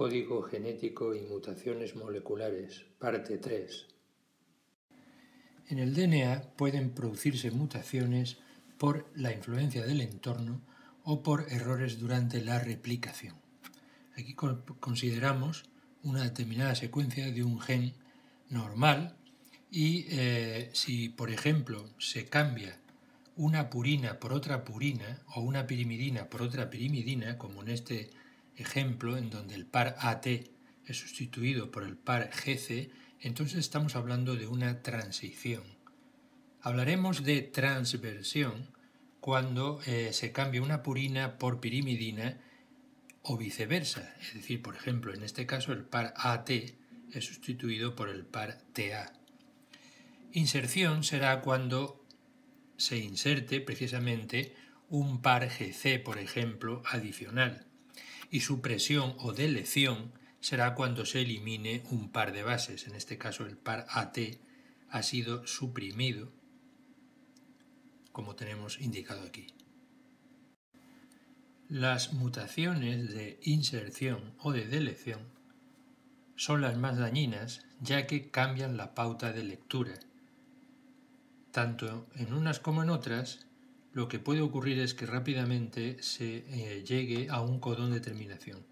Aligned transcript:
Código 0.00 0.40
genético 0.40 1.14
y 1.14 1.20
mutaciones 1.20 1.94
moleculares, 1.94 2.86
parte 2.98 3.36
3. 3.36 3.86
En 5.68 5.78
el 5.78 5.92
DNA 5.92 6.54
pueden 6.56 6.92
producirse 6.92 7.50
mutaciones 7.50 8.38
por 8.78 9.10
la 9.14 9.30
influencia 9.30 9.84
del 9.84 10.00
entorno 10.00 10.62
o 11.04 11.22
por 11.22 11.52
errores 11.52 11.98
durante 11.98 12.42
la 12.42 12.58
replicación. 12.58 13.34
Aquí 14.16 14.34
consideramos 14.34 15.64
una 16.02 16.22
determinada 16.22 16.74
secuencia 16.76 17.30
de 17.30 17.44
un 17.44 17.60
gen 17.60 17.92
normal 18.48 19.18
y 19.70 20.06
eh, 20.08 20.70
si, 20.72 21.10
por 21.10 21.30
ejemplo, 21.30 21.90
se 21.98 22.24
cambia 22.24 22.80
una 23.36 23.68
purina 23.68 24.18
por 24.18 24.32
otra 24.32 24.64
purina 24.64 25.20
o 25.34 25.42
una 25.42 25.66
pirimidina 25.66 26.30
por 26.30 26.40
otra 26.40 26.70
pirimidina, 26.70 27.36
como 27.36 27.60
en 27.60 27.68
este 27.68 28.08
ejemplo 28.56 29.16
en 29.16 29.30
donde 29.30 29.54
el 29.54 29.66
par 29.66 29.96
AT 30.00 30.26
es 30.26 30.98
sustituido 30.98 31.70
por 31.70 31.84
el 31.84 31.96
par 31.96 32.30
GC, 32.30 32.90
entonces 33.20 33.58
estamos 33.58 33.96
hablando 33.96 34.36
de 34.36 34.46
una 34.46 34.82
transición. 34.82 35.62
Hablaremos 36.62 37.22
de 37.24 37.42
transversión 37.42 38.70
cuando 39.20 39.80
eh, 39.86 40.12
se 40.12 40.32
cambia 40.32 40.62
una 40.62 40.82
purina 40.82 41.38
por 41.38 41.60
pirimidina 41.60 42.38
o 43.22 43.36
viceversa, 43.36 44.14
es 44.20 44.34
decir, 44.34 44.62
por 44.62 44.76
ejemplo, 44.76 45.12
en 45.14 45.22
este 45.22 45.46
caso 45.46 45.72
el 45.72 45.84
par 45.84 46.14
AT 46.16 46.50
es 46.50 47.24
sustituido 47.24 47.94
por 47.94 48.08
el 48.08 48.24
par 48.24 48.58
TA. 48.72 49.12
Inserción 50.32 51.04
será 51.04 51.40
cuando 51.40 52.04
se 52.76 52.98
inserte 52.98 53.60
precisamente 53.60 54.54
un 54.88 55.20
par 55.20 55.48
GC, 55.48 56.02
por 56.02 56.18
ejemplo, 56.18 56.82
adicional, 56.86 57.66
y 58.30 58.40
supresión 58.40 59.14
o 59.18 59.32
delección 59.32 60.12
será 60.40 60.74
cuando 60.74 61.04
se 61.04 61.22
elimine 61.22 61.82
un 61.90 62.10
par 62.10 62.32
de 62.32 62.42
bases, 62.42 62.86
en 62.86 62.94
este 62.94 63.18
caso 63.18 63.44
el 63.44 63.56
par 63.56 63.86
AT 63.90 64.18
ha 64.88 65.02
sido 65.02 65.46
suprimido, 65.46 66.32
como 68.12 68.36
tenemos 68.36 68.80
indicado 68.80 69.22
aquí. 69.22 69.48
Las 71.68 72.12
mutaciones 72.12 73.14
de 73.14 73.38
inserción 73.42 74.34
o 74.38 74.52
de 74.52 74.66
delección 74.66 75.20
son 76.34 76.62
las 76.62 76.76
más 76.76 76.98
dañinas 76.98 77.62
ya 77.80 78.06
que 78.06 78.30
cambian 78.30 78.76
la 78.76 78.94
pauta 78.94 79.32
de 79.32 79.44
lectura. 79.44 79.94
Tanto 81.52 82.08
en 82.16 82.32
unas 82.32 82.58
como 82.58 82.82
en 82.82 82.90
otras, 82.90 83.46
lo 83.92 84.08
que 84.08 84.18
puede 84.18 84.40
ocurrir 84.40 84.78
es 84.78 84.94
que 84.94 85.06
rápidamente 85.06 86.02
se 86.02 86.44
eh, 86.48 86.84
llegue 86.84 87.28
a 87.28 87.40
un 87.40 87.58
codón 87.58 87.92
de 87.92 88.00
terminación, 88.00 88.64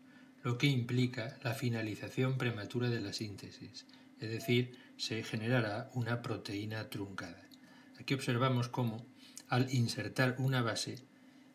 lo 0.43 0.59
que 0.59 0.69
implica 0.69 1.37
la 1.43 1.55
finalización 1.55 2.39
prematura 2.39 2.89
de 2.89 3.01
la 3.01 3.13
síntesis, 3.13 3.87
es 4.21 4.31
decir, 4.31 4.79
se 4.97 5.23
generará 5.23 5.91
una 5.95 6.23
proteína 6.23 6.89
truncada. 6.89 7.49
Aquí 7.99 8.15
observamos 8.15 8.69
cómo, 8.69 9.05
al 9.49 9.73
insertar 9.75 10.37
una 10.39 10.63
base, 10.63 11.03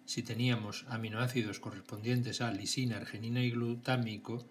si 0.06 0.24
teníamos 0.24 0.86
aminoácidos 0.90 1.60
correspondientes 1.60 2.42
a 2.42 2.52
lisina, 2.52 2.98
arginina 2.98 3.42
y 3.42 3.52
glutámico, 3.52 4.46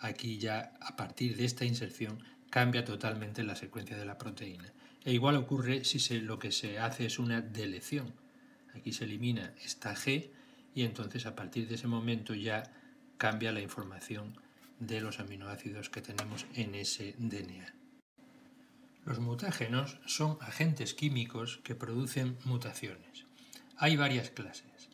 aquí 0.00 0.38
ya 0.38 0.74
a 0.80 0.96
partir 0.96 1.36
de 1.36 1.44
esta 1.44 1.64
inserción 1.64 2.18
cambia 2.48 2.84
totalmente 2.84 3.42
la 3.42 3.56
secuencia 3.56 3.98
de 3.98 4.06
la 4.06 4.16
proteína. 4.16 4.72
E 5.04 5.12
igual 5.12 5.36
ocurre 5.36 5.84
si 5.84 5.98
lo 6.20 6.38
que 6.38 6.52
se 6.52 6.78
hace 6.78 7.04
es 7.06 7.18
una 7.18 7.42
delección. 7.42 8.23
Aquí 8.74 8.92
se 8.92 9.04
elimina 9.04 9.54
esta 9.64 9.94
G 9.94 10.30
y 10.74 10.82
entonces 10.82 11.26
a 11.26 11.34
partir 11.34 11.68
de 11.68 11.76
ese 11.76 11.86
momento 11.86 12.34
ya 12.34 12.64
cambia 13.18 13.52
la 13.52 13.60
información 13.60 14.36
de 14.80 15.00
los 15.00 15.20
aminoácidos 15.20 15.88
que 15.90 16.02
tenemos 16.02 16.46
en 16.54 16.74
ese 16.74 17.14
DNA. 17.18 17.74
Los 19.04 19.20
mutágenos 19.20 19.98
son 20.06 20.38
agentes 20.40 20.94
químicos 20.94 21.60
que 21.62 21.74
producen 21.74 22.38
mutaciones. 22.44 23.26
Hay 23.76 23.96
varias 23.96 24.30
clases. 24.30 24.88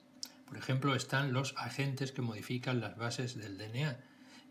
Por 0.47 0.59
ejemplo, 0.59 0.95
están 0.95 1.33
los 1.33 1.55
agentes 1.57 2.11
que 2.11 2.23
modifican 2.23 2.81
las 2.81 2.97
bases 2.97 3.37
del 3.37 3.57
DNA 3.57 4.01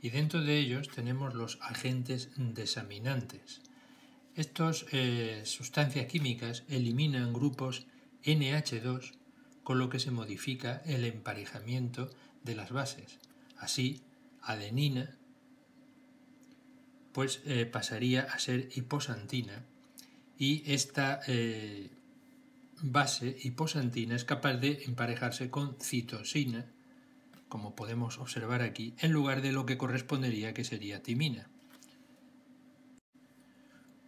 y 0.02 0.12
dentro 0.12 0.42
de 0.42 0.58
ellos 0.58 0.88
tenemos 0.88 1.34
los 1.34 1.60
agentes 1.62 2.30
desaminantes. 2.38 3.62
Estas 4.36 4.86
eh, 4.94 5.42
sustancias 5.44 6.06
químicas 6.06 6.64
eliminan 6.70 7.34
grupos 7.34 7.86
NH2 8.24 9.19
con 9.70 9.78
lo 9.78 9.92
que 9.92 10.00
se 10.00 10.10
modifica 10.10 10.82
el 10.88 11.06
emparejamiento 11.06 12.10
de 12.44 12.56
las 12.56 12.72
bases. 12.72 13.20
Así, 13.56 14.02
adenina 14.42 15.16
pues 17.12 17.44
eh, 17.46 17.68
pasaría 17.68 18.24
a 18.24 18.40
ser 18.40 18.70
hiposantina 18.74 19.64
y 20.40 20.64
esta 20.66 21.22
eh, 21.28 21.92
base 22.82 23.38
hiposantina 23.44 24.16
es 24.16 24.26
capaz 24.26 24.56
de 24.56 24.86
emparejarse 24.88 25.52
con 25.52 25.76
citosina, 25.80 26.66
como 27.48 27.76
podemos 27.76 28.18
observar 28.18 28.64
aquí, 28.64 28.96
en 28.98 29.12
lugar 29.12 29.44
de 29.44 29.52
lo 29.52 29.68
que 29.68 29.78
correspondería 29.78 30.56
que 30.56 30.64
sería 30.64 31.04
timina. 31.04 31.48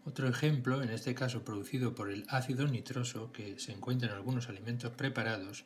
Otro 0.04 0.28
ejemplo, 0.28 0.82
en 0.82 0.90
este 0.90 1.14
caso 1.14 1.44
producido 1.44 1.94
por 1.94 2.10
el 2.10 2.26
ácido 2.30 2.68
nitroso 2.68 3.32
que 3.32 3.60
se 3.60 3.72
encuentra 3.72 4.10
en 4.10 4.16
algunos 4.16 4.50
alimentos 4.50 4.92
preparados, 4.94 5.66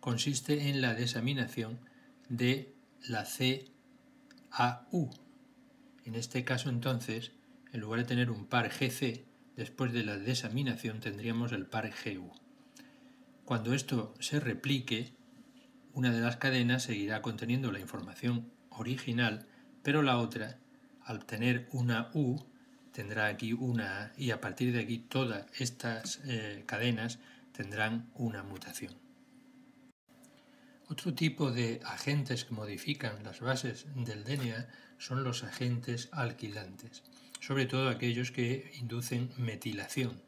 consiste 0.00 0.68
en 0.68 0.80
la 0.80 0.94
desaminación 0.94 1.78
de 2.28 2.74
la 3.06 3.24
CAU. 4.50 5.10
En 6.04 6.14
este 6.14 6.44
caso 6.44 6.70
entonces, 6.70 7.32
en 7.72 7.80
lugar 7.80 8.00
de 8.00 8.06
tener 8.06 8.30
un 8.30 8.46
par 8.46 8.70
GC, 8.70 9.28
Después 9.58 9.92
de 9.92 10.04
la 10.04 10.16
desaminación 10.16 11.00
tendríamos 11.00 11.50
el 11.50 11.66
par 11.66 11.90
GU. 11.90 12.30
Cuando 13.44 13.74
esto 13.74 14.14
se 14.20 14.38
replique, 14.38 15.16
una 15.92 16.12
de 16.12 16.20
las 16.20 16.36
cadenas 16.36 16.84
seguirá 16.84 17.22
conteniendo 17.22 17.72
la 17.72 17.80
información 17.80 18.52
original, 18.70 19.48
pero 19.82 20.02
la 20.02 20.18
otra, 20.18 20.60
al 21.02 21.26
tener 21.26 21.68
una 21.72 22.08
U, 22.14 22.46
tendrá 22.98 23.26
aquí 23.26 23.52
una 23.52 24.12
y 24.16 24.32
a 24.32 24.40
partir 24.40 24.72
de 24.72 24.80
aquí 24.80 24.98
todas 24.98 25.46
estas 25.58 26.20
eh, 26.24 26.64
cadenas 26.66 27.20
tendrán 27.52 28.10
una 28.14 28.42
mutación. 28.42 28.92
Otro 30.88 31.14
tipo 31.14 31.52
de 31.52 31.80
agentes 31.84 32.44
que 32.44 32.54
modifican 32.54 33.22
las 33.22 33.38
bases 33.40 33.86
del 33.94 34.24
DNA 34.24 34.66
son 34.98 35.22
los 35.22 35.44
agentes 35.44 36.08
alquilantes 36.10 37.04
sobre 37.40 37.66
todo 37.66 37.88
aquellos 37.88 38.30
que 38.30 38.72
inducen 38.80 39.30
metilación. 39.36 40.20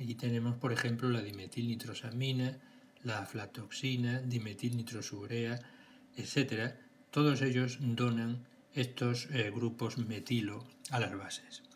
Aquí 0.00 0.14
tenemos, 0.14 0.56
por 0.56 0.72
ejemplo, 0.72 1.08
la 1.10 1.22
dimetilnitrosamina, 1.22 2.58
la 3.04 3.20
aflatoxina, 3.20 4.20
dimetilnitrosurea, 4.20 5.60
etc. 6.16 6.74
Todos 7.10 7.42
ellos 7.42 7.78
donan 7.80 8.46
estos 8.74 9.28
eh, 9.30 9.50
grupos 9.50 9.98
metilo 9.98 10.66
a 10.90 11.00
las 11.00 11.16
bases. 11.16 11.69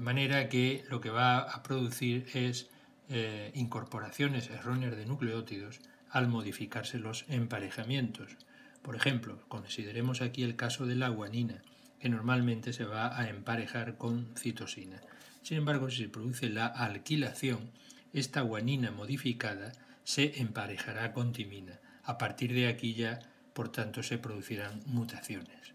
De 0.00 0.06
manera 0.06 0.48
que 0.48 0.82
lo 0.88 1.02
que 1.02 1.10
va 1.10 1.40
a 1.40 1.62
producir 1.62 2.26
es 2.32 2.70
eh, 3.10 3.52
incorporaciones 3.54 4.48
erróneas 4.48 4.96
de 4.96 5.04
nucleótidos 5.04 5.78
al 6.08 6.26
modificarse 6.26 6.98
los 6.98 7.26
emparejamientos. 7.28 8.38
Por 8.80 8.96
ejemplo, 8.96 9.44
consideremos 9.48 10.22
aquí 10.22 10.42
el 10.42 10.56
caso 10.56 10.86
de 10.86 10.94
la 10.94 11.10
guanina 11.10 11.60
que 12.00 12.08
normalmente 12.08 12.72
se 12.72 12.86
va 12.86 13.14
a 13.14 13.28
emparejar 13.28 13.98
con 13.98 14.34
citosina. 14.38 15.02
Sin 15.42 15.58
embargo, 15.58 15.90
si 15.90 15.98
se 16.04 16.08
produce 16.08 16.48
la 16.48 16.64
alquilación, 16.64 17.70
esta 18.14 18.40
guanina 18.40 18.90
modificada 18.90 19.72
se 20.04 20.40
emparejará 20.40 21.12
con 21.12 21.34
timina. 21.34 21.78
A 22.04 22.16
partir 22.16 22.54
de 22.54 22.68
aquí 22.68 22.94
ya, 22.94 23.18
por 23.52 23.70
tanto, 23.70 24.02
se 24.02 24.16
producirán 24.16 24.80
mutaciones. 24.86 25.74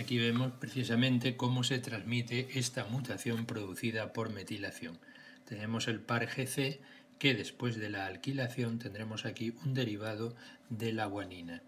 Aquí 0.00 0.18
vemos 0.18 0.52
precisamente 0.58 1.36
cómo 1.36 1.62
se 1.62 1.78
transmite 1.78 2.48
esta 2.58 2.86
mutación 2.86 3.44
producida 3.44 4.14
por 4.14 4.32
metilación. 4.32 4.98
Tenemos 5.44 5.88
el 5.88 6.00
par 6.00 6.26
GC 6.26 6.80
que 7.18 7.34
después 7.34 7.76
de 7.76 7.90
la 7.90 8.06
alquilación 8.06 8.78
tendremos 8.78 9.26
aquí 9.26 9.54
un 9.62 9.74
derivado 9.74 10.34
de 10.70 10.94
la 10.94 11.04
guanina. 11.04 11.62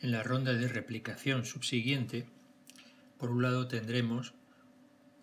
En 0.00 0.10
la 0.10 0.24
ronda 0.24 0.52
de 0.52 0.66
replicación 0.66 1.44
subsiguiente, 1.44 2.26
por 3.18 3.30
un 3.30 3.42
lado 3.42 3.68
tendremos 3.68 4.34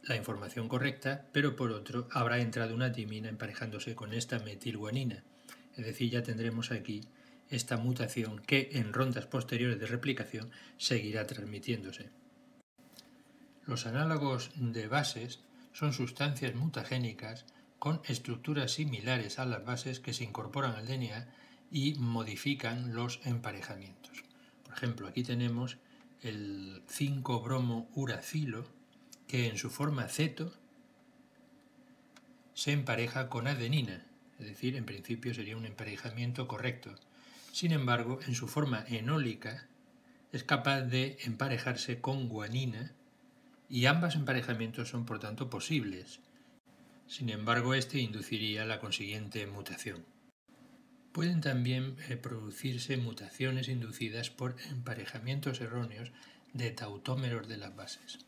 la 0.03 0.15
información 0.15 0.69
correcta, 0.69 1.25
pero 1.33 1.57
por 1.57 1.73
otro 1.73 2.07
habrá 2.11 2.39
entrado 2.39 2.73
una 2.73 2.93
timina 2.93 3.27
emparejándose 3.27 3.93
con 3.93 4.13
esta 4.13 4.39
metilguanina. 4.39 5.25
Es 5.75 5.85
decir, 5.85 6.09
ya 6.09 6.23
tendremos 6.23 6.71
aquí 6.71 7.01
esta 7.51 7.77
mutación 7.77 8.39
que 8.39 8.69
en 8.73 8.93
rondas 8.93 9.27
posteriores 9.27 9.79
de 9.79 9.85
replicación 9.85 10.49
seguirá 10.77 11.27
transmitiéndose. 11.27 12.09
Los 13.65 13.85
análogos 13.85 14.51
de 14.55 14.87
bases 14.87 15.39
son 15.73 15.93
sustancias 15.93 16.55
mutagénicas 16.55 17.45
con 17.77 18.01
estructuras 18.05 18.71
similares 18.71 19.39
a 19.39 19.45
las 19.45 19.63
bases 19.63 19.99
que 19.99 20.13
se 20.13 20.23
incorporan 20.23 20.75
al 20.75 20.87
DNA 20.87 21.27
y 21.71 21.95
modifican 21.95 22.93
los 22.93 23.19
emparejamientos. 23.25 24.23
Por 24.63 24.73
ejemplo, 24.75 25.07
aquí 25.07 25.23
tenemos 25.23 25.77
el 26.21 26.83
5-bromo-uracilo, 26.87 28.65
que 29.27 29.47
en 29.47 29.57
su 29.57 29.69
forma 29.69 30.07
ceto 30.07 30.53
se 32.53 32.73
empareja 32.73 33.29
con 33.29 33.47
adenina, 33.47 34.05
es 34.39 34.45
decir, 34.45 34.75
en 34.75 34.85
principio 34.85 35.33
sería 35.33 35.57
un 35.57 35.65
emparejamiento 35.65 36.47
correcto. 36.47 36.95
Sin 37.51 37.73
embargo, 37.73 38.19
en 38.25 38.33
su 38.33 38.47
forma 38.47 38.85
enólica 38.87 39.67
es 40.31 40.43
capaz 40.43 40.81
de 40.83 41.17
emparejarse 41.25 41.99
con 41.99 42.29
guanina 42.29 42.93
y 43.69 43.85
ambos 43.85 44.15
emparejamientos 44.15 44.89
son 44.89 45.05
por 45.05 45.19
tanto 45.19 45.49
posibles. 45.49 46.21
Sin 47.07 47.29
embargo, 47.29 47.73
este 47.73 47.99
induciría 47.99 48.65
la 48.65 48.79
consiguiente 48.79 49.45
mutación. 49.47 50.05
Pueden 51.11 51.41
también 51.41 51.97
eh, 52.07 52.15
producirse 52.15 52.95
mutaciones 52.95 53.67
inducidas 53.67 54.29
por 54.29 54.55
emparejamientos 54.69 55.59
erróneos 55.59 56.13
de 56.53 56.71
tautómeros 56.71 57.49
de 57.49 57.57
las 57.57 57.75
bases. 57.75 58.19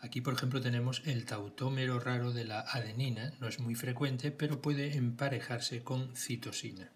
Aquí, 0.00 0.22
por 0.22 0.32
ejemplo, 0.32 0.62
tenemos 0.62 1.02
el 1.04 1.26
tautómero 1.26 2.00
raro 2.00 2.32
de 2.32 2.46
la 2.46 2.60
adenina, 2.60 3.34
no 3.40 3.48
es 3.48 3.60
muy 3.60 3.74
frecuente, 3.74 4.32
pero 4.32 4.62
puede 4.62 4.96
emparejarse 4.96 5.84
con 5.84 6.16
citosina. 6.16 6.90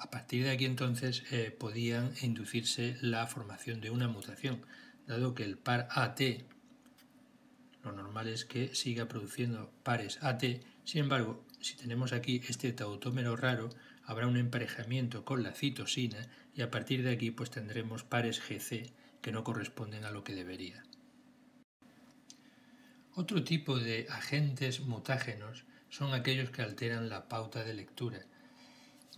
A 0.00 0.10
partir 0.10 0.44
de 0.44 0.50
aquí 0.50 0.64
entonces 0.64 1.24
eh, 1.30 1.50
podían 1.50 2.12
inducirse 2.22 2.96
la 3.00 3.26
formación 3.26 3.80
de 3.80 3.90
una 3.90 4.08
mutación, 4.08 4.62
dado 5.06 5.34
que 5.34 5.44
el 5.44 5.58
par 5.58 5.88
AT, 5.90 6.20
lo 7.82 7.92
normal 7.92 8.28
es 8.28 8.44
que 8.44 8.74
siga 8.74 9.08
produciendo 9.08 9.72
pares 9.82 10.18
AT, 10.22 10.44
sin 10.84 11.00
embargo, 11.00 11.44
si 11.60 11.76
tenemos 11.76 12.12
aquí 12.12 12.40
este 12.48 12.72
tautómero 12.72 13.36
raro, 13.36 13.70
habrá 14.04 14.26
un 14.26 14.36
emparejamiento 14.36 15.24
con 15.24 15.42
la 15.42 15.52
citosina 15.52 16.28
y 16.54 16.62
a 16.62 16.70
partir 16.70 17.02
de 17.02 17.10
aquí 17.10 17.30
pues 17.30 17.50
tendremos 17.50 18.04
pares 18.04 18.40
GC 18.40 18.92
que 19.20 19.32
no 19.32 19.44
corresponden 19.44 20.04
a 20.04 20.10
lo 20.10 20.24
que 20.24 20.34
debería. 20.34 20.82
Otro 23.14 23.42
tipo 23.42 23.78
de 23.78 24.06
agentes 24.10 24.80
mutágenos 24.80 25.64
son 25.90 26.14
aquellos 26.14 26.50
que 26.50 26.62
alteran 26.62 27.08
la 27.08 27.28
pauta 27.28 27.64
de 27.64 27.74
lectura. 27.74 28.24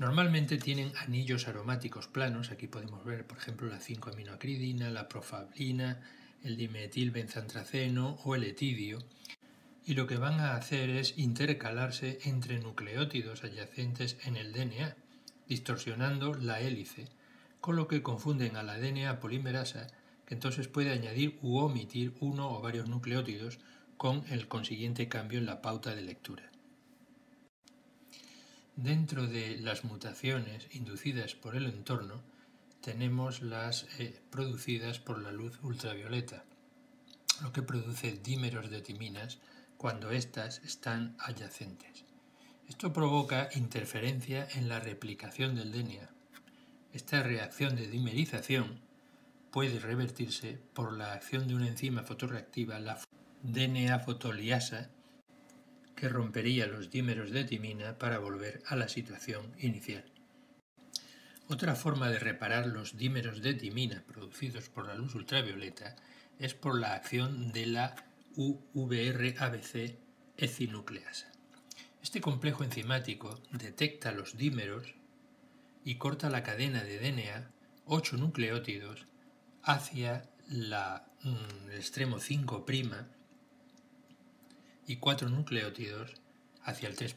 Normalmente 0.00 0.56
tienen 0.56 0.92
anillos 0.96 1.46
aromáticos 1.46 2.08
planos, 2.08 2.50
aquí 2.50 2.66
podemos 2.66 3.04
ver 3.04 3.26
por 3.26 3.36
ejemplo 3.36 3.68
la 3.68 3.78
5-aminoacridina, 3.78 4.88
la 4.88 5.10
profablina, 5.10 6.00
el 6.42 6.56
dimetilbenzantraceno 6.56 8.18
o 8.24 8.34
el 8.34 8.44
etidio, 8.44 9.00
y 9.84 9.92
lo 9.92 10.06
que 10.06 10.16
van 10.16 10.40
a 10.40 10.56
hacer 10.56 10.88
es 10.88 11.18
intercalarse 11.18 12.18
entre 12.24 12.60
nucleótidos 12.60 13.44
adyacentes 13.44 14.16
en 14.24 14.38
el 14.38 14.54
DNA, 14.54 14.96
distorsionando 15.46 16.32
la 16.32 16.62
hélice, 16.62 17.08
con 17.60 17.76
lo 17.76 17.86
que 17.86 18.02
confunden 18.02 18.56
a 18.56 18.62
la 18.62 18.78
DNA 18.78 19.20
polimerasa, 19.20 19.86
que 20.24 20.32
entonces 20.32 20.66
puede 20.66 20.92
añadir 20.92 21.38
u 21.42 21.58
omitir 21.58 22.14
uno 22.20 22.50
o 22.50 22.62
varios 22.62 22.88
nucleótidos 22.88 23.58
con 23.98 24.24
el 24.30 24.48
consiguiente 24.48 25.10
cambio 25.10 25.38
en 25.38 25.44
la 25.44 25.60
pauta 25.60 25.94
de 25.94 26.00
lectura. 26.00 26.50
Dentro 28.82 29.26
de 29.26 29.58
las 29.58 29.84
mutaciones 29.84 30.66
inducidas 30.72 31.34
por 31.34 31.54
el 31.54 31.66
entorno 31.66 32.22
tenemos 32.80 33.42
las 33.42 33.86
eh, 33.98 34.22
producidas 34.30 34.98
por 34.98 35.20
la 35.20 35.32
luz 35.32 35.58
ultravioleta, 35.62 36.44
lo 37.42 37.52
que 37.52 37.60
produce 37.60 38.12
dímeros 38.12 38.70
de 38.70 38.80
timinas 38.80 39.38
cuando 39.76 40.12
éstas 40.12 40.62
están 40.64 41.14
adyacentes. 41.18 42.06
Esto 42.70 42.90
provoca 42.90 43.50
interferencia 43.54 44.48
en 44.54 44.70
la 44.70 44.80
replicación 44.80 45.54
del 45.56 45.72
DNA. 45.72 46.08
Esta 46.94 47.22
reacción 47.22 47.76
de 47.76 47.86
dimerización 47.86 48.80
puede 49.50 49.78
revertirse 49.78 50.58
por 50.72 50.94
la 50.94 51.12
acción 51.12 51.46
de 51.48 51.54
una 51.54 51.68
enzima 51.68 52.02
fotorreactiva, 52.02 52.80
la 52.80 52.98
DNA 53.42 53.98
fotoliasa 53.98 54.88
que 56.00 56.08
rompería 56.08 56.66
los 56.66 56.90
dímeros 56.90 57.30
de 57.30 57.44
timina 57.44 57.98
para 57.98 58.18
volver 58.18 58.62
a 58.66 58.74
la 58.74 58.88
situación 58.88 59.52
inicial. 59.58 60.02
Otra 61.46 61.74
forma 61.74 62.08
de 62.08 62.18
reparar 62.18 62.66
los 62.68 62.96
dímeros 62.96 63.42
de 63.42 63.52
timina 63.52 64.02
producidos 64.06 64.70
por 64.70 64.86
la 64.86 64.94
luz 64.94 65.14
ultravioleta 65.14 65.96
es 66.38 66.54
por 66.54 66.80
la 66.80 66.94
acción 66.94 67.52
de 67.52 67.66
la 67.66 67.96
UVR-ABC 68.34 69.98
ecinucleasa. 70.38 71.30
Este 72.02 72.22
complejo 72.22 72.64
enzimático 72.64 73.38
detecta 73.50 74.10
los 74.10 74.38
dímeros 74.38 74.94
y 75.84 75.96
corta 75.96 76.30
la 76.30 76.42
cadena 76.42 76.82
de 76.82 76.98
DNA, 76.98 77.50
8 77.84 78.16
nucleótidos, 78.16 79.06
hacia 79.62 80.30
la, 80.48 81.06
mm, 81.24 81.70
el 81.72 81.76
extremo 81.76 82.20
5' 82.20 82.64
y 84.90 84.96
cuatro 84.96 85.28
nucleótidos 85.28 86.14
hacia 86.64 86.88
el 86.88 86.96
3', 86.96 87.14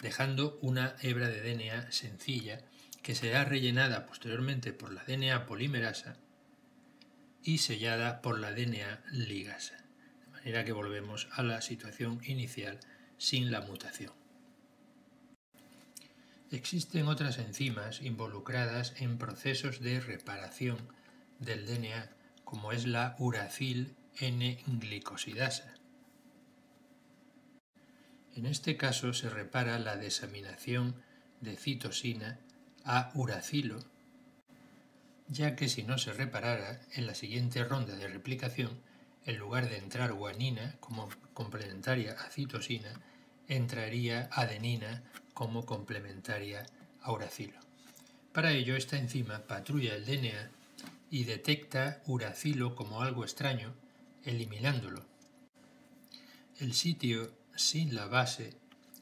dejando 0.00 0.60
una 0.62 0.94
hebra 1.02 1.28
de 1.28 1.40
DNA 1.42 1.90
sencilla 1.90 2.60
que 3.02 3.16
será 3.16 3.44
rellenada 3.44 4.06
posteriormente 4.06 4.72
por 4.72 4.92
la 4.92 5.02
DNA 5.02 5.44
polimerasa 5.44 6.18
y 7.42 7.58
sellada 7.58 8.22
por 8.22 8.38
la 8.38 8.52
DNA 8.52 9.02
ligasa, 9.10 9.76
de 10.20 10.30
manera 10.30 10.64
que 10.64 10.70
volvemos 10.70 11.26
a 11.32 11.42
la 11.42 11.60
situación 11.62 12.20
inicial 12.24 12.78
sin 13.18 13.50
la 13.50 13.60
mutación. 13.60 14.12
Existen 16.52 17.08
otras 17.08 17.38
enzimas 17.38 18.02
involucradas 18.02 18.94
en 18.98 19.18
procesos 19.18 19.80
de 19.80 19.98
reparación 19.98 20.78
del 21.40 21.66
DNA, 21.66 22.08
como 22.44 22.70
es 22.70 22.86
la 22.86 23.16
uracil 23.18 23.96
N-glicosidasa, 24.20 25.79
en 28.40 28.46
este 28.46 28.78
caso 28.78 29.12
se 29.12 29.28
repara 29.28 29.78
la 29.78 29.96
desaminación 29.96 30.94
de 31.42 31.56
citosina 31.56 32.38
a 32.86 33.10
uracilo, 33.14 33.80
ya 35.28 35.56
que 35.56 35.68
si 35.68 35.82
no 35.82 35.98
se 35.98 36.14
reparara, 36.14 36.80
en 36.94 37.06
la 37.06 37.14
siguiente 37.14 37.62
ronda 37.64 37.96
de 37.96 38.08
replicación, 38.08 38.80
en 39.26 39.36
lugar 39.36 39.68
de 39.68 39.76
entrar 39.76 40.14
guanina 40.14 40.76
como 40.80 41.10
complementaria 41.34 42.12
a 42.14 42.30
citosina, 42.30 43.02
entraría 43.46 44.30
adenina 44.32 45.02
como 45.34 45.66
complementaria 45.66 46.64
a 47.02 47.12
uracilo. 47.12 47.60
Para 48.32 48.52
ello, 48.52 48.74
esta 48.74 48.96
enzima 48.96 49.40
patrulla 49.40 49.94
el 49.94 50.06
DNA 50.06 50.50
y 51.10 51.24
detecta 51.24 52.00
uracilo 52.06 52.74
como 52.74 53.02
algo 53.02 53.22
extraño, 53.22 53.74
eliminándolo. 54.24 55.04
El 56.58 56.72
sitio 56.72 57.38
sin 57.60 57.94
la 57.94 58.06
base 58.06 58.56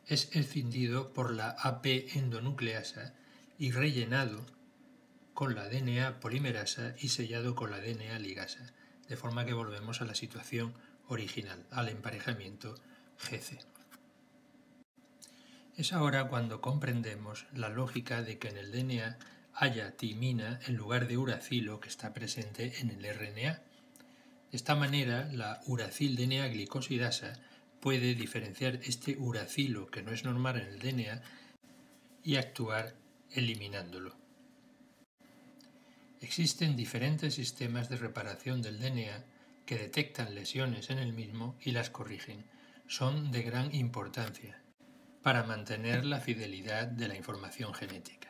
es 0.06 0.34
escindido 0.34 1.12
por 1.12 1.32
la 1.32 1.50
AP 1.50 1.86
endonucleasa 2.16 3.14
y 3.56 3.70
rellenado 3.70 4.44
con 5.32 5.54
la 5.54 5.68
DNA 5.68 6.18
polimerasa 6.18 6.94
y 6.98 7.10
sellado 7.10 7.54
con 7.54 7.70
la 7.70 7.78
DNA 7.78 8.18
ligasa, 8.18 8.72
de 9.08 9.16
forma 9.16 9.44
que 9.44 9.52
volvemos 9.52 10.00
a 10.00 10.06
la 10.06 10.16
situación 10.16 10.74
original, 11.06 11.64
al 11.70 11.88
emparejamiento 11.88 12.74
GC. 13.18 13.60
Es 15.76 15.92
ahora 15.92 16.26
cuando 16.28 16.60
comprendemos 16.60 17.46
la 17.54 17.68
lógica 17.68 18.22
de 18.22 18.38
que 18.38 18.48
en 18.48 18.56
el 18.56 18.72
DNA 18.72 19.18
haya 19.54 19.96
timina 19.96 20.58
en 20.66 20.74
lugar 20.74 21.06
de 21.06 21.16
uracilo 21.16 21.78
que 21.78 21.88
está 21.88 22.12
presente 22.12 22.80
en 22.80 22.90
el 22.90 23.04
RNA. 23.04 23.62
De 24.50 24.56
esta 24.56 24.74
manera, 24.74 25.28
la 25.32 25.60
uracil 25.66 26.16
DNA 26.16 26.48
glicosidasa 26.48 27.34
puede 27.88 28.14
diferenciar 28.14 28.80
este 28.84 29.16
uracilo 29.16 29.86
que 29.86 30.02
no 30.02 30.12
es 30.12 30.22
normal 30.22 30.60
en 30.60 30.66
el 30.66 30.78
DNA 30.78 31.22
y 32.22 32.36
actuar 32.36 32.94
eliminándolo. 33.30 34.14
Existen 36.20 36.76
diferentes 36.76 37.32
sistemas 37.32 37.88
de 37.88 37.96
reparación 37.96 38.60
del 38.60 38.78
DNA 38.78 39.24
que 39.64 39.78
detectan 39.78 40.34
lesiones 40.34 40.90
en 40.90 40.98
el 40.98 41.14
mismo 41.14 41.56
y 41.62 41.70
las 41.70 41.88
corrigen. 41.88 42.44
Son 42.86 43.32
de 43.32 43.40
gran 43.40 43.74
importancia 43.74 44.60
para 45.22 45.44
mantener 45.44 46.04
la 46.04 46.20
fidelidad 46.20 46.88
de 46.88 47.08
la 47.08 47.16
información 47.16 47.72
genética. 47.72 48.27